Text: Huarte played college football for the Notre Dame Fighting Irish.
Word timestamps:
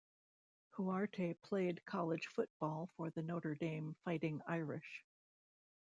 Huarte 0.73 1.39
played 1.43 1.85
college 1.85 2.25
football 2.25 2.89
for 2.97 3.11
the 3.11 3.21
Notre 3.21 3.53
Dame 3.53 3.95
Fighting 4.03 4.41
Irish. 4.47 5.05